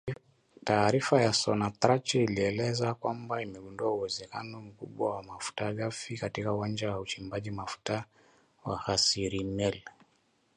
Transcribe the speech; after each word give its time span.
Taarifa 0.63 1.21
ya 1.21 1.33
Sonatrach 1.33 2.15
inaeleza 2.15 2.93
kwamba 2.93 3.41
imegundua 3.41 3.91
uwezekano 3.91 4.61
mkubwa 4.61 5.15
wa 5.15 5.23
mafuta 5.23 5.73
ghafi 5.73 6.17
katika 6.17 6.53
uwanja 6.53 6.91
wa 6.91 6.99
uchimbaji 6.99 7.51
mafuta 7.51 8.05
wa 8.63 8.77
Hassi 8.77 9.29
Rmel 9.29 9.81